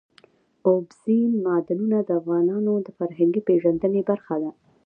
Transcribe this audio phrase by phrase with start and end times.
[0.67, 4.51] اوبزین معدنونه د افغانانو د فرهنګي پیژندنې برخه ده.